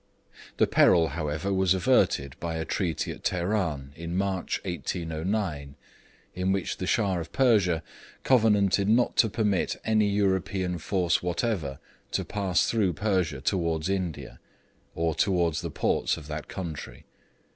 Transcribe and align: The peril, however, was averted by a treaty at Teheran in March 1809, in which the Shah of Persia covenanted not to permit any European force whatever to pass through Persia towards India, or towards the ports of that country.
The 0.57 0.65
peril, 0.65 1.09
however, 1.09 1.53
was 1.53 1.75
averted 1.75 2.35
by 2.39 2.55
a 2.55 2.65
treaty 2.65 3.11
at 3.11 3.23
Teheran 3.23 3.91
in 3.95 4.15
March 4.17 4.59
1809, 4.65 5.75
in 6.33 6.51
which 6.51 6.77
the 6.77 6.87
Shah 6.87 7.19
of 7.19 7.31
Persia 7.31 7.83
covenanted 8.23 8.89
not 8.89 9.15
to 9.17 9.29
permit 9.29 9.75
any 9.85 10.09
European 10.09 10.79
force 10.79 11.21
whatever 11.21 11.77
to 12.13 12.25
pass 12.25 12.65
through 12.67 12.93
Persia 12.93 13.41
towards 13.41 13.89
India, 13.89 14.39
or 14.95 15.13
towards 15.13 15.61
the 15.61 15.69
ports 15.69 16.17
of 16.17 16.25
that 16.25 16.47
country. 16.47 17.05